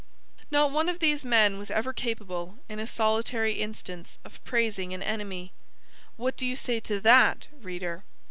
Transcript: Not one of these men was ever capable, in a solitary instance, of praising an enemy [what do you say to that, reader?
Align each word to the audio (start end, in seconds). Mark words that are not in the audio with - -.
Not 0.49 0.71
one 0.71 0.89
of 0.89 0.97
these 0.97 1.23
men 1.23 1.59
was 1.59 1.69
ever 1.69 1.93
capable, 1.93 2.57
in 2.67 2.79
a 2.79 2.87
solitary 2.87 3.51
instance, 3.61 4.17
of 4.25 4.43
praising 4.43 4.95
an 4.95 5.03
enemy 5.03 5.53
[what 6.17 6.35
do 6.35 6.43
you 6.43 6.55
say 6.55 6.79
to 6.79 6.99
that, 7.01 7.45
reader? 7.61 8.03